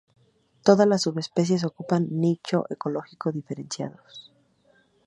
[0.63, 4.33] Todas las subespecies ocupan nicho ecológico diferenciados.